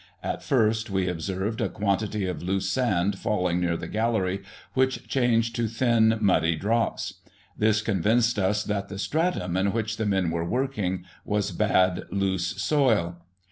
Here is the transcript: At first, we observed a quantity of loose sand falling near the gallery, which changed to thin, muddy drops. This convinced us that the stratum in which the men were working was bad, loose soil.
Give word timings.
At 0.23 0.41
first, 0.41 0.89
we 0.89 1.07
observed 1.07 1.61
a 1.61 1.69
quantity 1.69 2.25
of 2.25 2.41
loose 2.41 2.67
sand 2.71 3.19
falling 3.19 3.59
near 3.61 3.77
the 3.77 3.87
gallery, 3.87 4.41
which 4.73 5.07
changed 5.07 5.55
to 5.57 5.67
thin, 5.67 6.17
muddy 6.19 6.55
drops. 6.55 7.19
This 7.55 7.83
convinced 7.83 8.39
us 8.39 8.63
that 8.63 8.89
the 8.89 8.97
stratum 8.97 9.55
in 9.55 9.73
which 9.73 9.97
the 9.97 10.07
men 10.07 10.31
were 10.31 10.43
working 10.43 11.05
was 11.23 11.51
bad, 11.51 12.01
loose 12.09 12.59
soil. 12.59 13.21